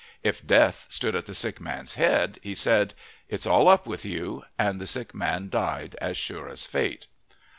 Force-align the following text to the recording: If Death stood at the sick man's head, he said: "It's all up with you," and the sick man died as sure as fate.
If 0.23 0.43
Death 0.47 0.87
stood 0.89 1.15
at 1.15 1.27
the 1.27 1.35
sick 1.35 1.61
man's 1.61 1.93
head, 1.93 2.39
he 2.41 2.55
said: 2.55 2.95
"It's 3.29 3.45
all 3.45 3.67
up 3.67 3.85
with 3.85 4.03
you," 4.03 4.43
and 4.57 4.81
the 4.81 4.87
sick 4.87 5.13
man 5.13 5.47
died 5.47 5.95
as 6.01 6.17
sure 6.17 6.49
as 6.49 6.65
fate. 6.65 7.05